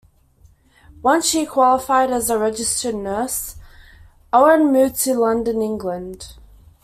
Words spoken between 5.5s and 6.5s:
England.